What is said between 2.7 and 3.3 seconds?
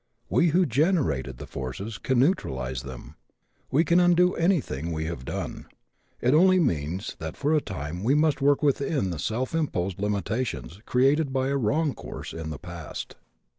them.